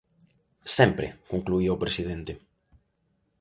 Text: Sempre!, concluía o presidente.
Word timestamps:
Sempre!, 0.77 1.07
concluía 1.31 1.75
o 1.75 1.81
presidente. 1.83 2.31